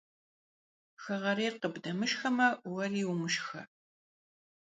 Хэгъэрейр 1.03 1.53
къыбдэмышхэмэ, 1.61 2.47
уэри 2.71 3.01
умышхэ. 3.11 3.61